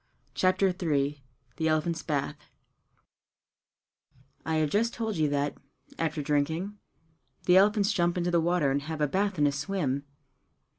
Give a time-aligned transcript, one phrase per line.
[0.33, 1.21] CHAPTER III
[1.57, 2.49] The Elephants' Bath
[4.43, 5.57] I have just told you that,
[5.99, 6.79] after drinking,
[7.45, 10.05] the elephants jump into the water and have a bath and a swim.